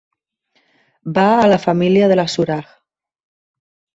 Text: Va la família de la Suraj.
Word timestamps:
Va 1.17 1.25
la 1.51 1.59
família 1.67 2.09
de 2.11 2.17
la 2.19 2.27
Suraj. 2.37 2.73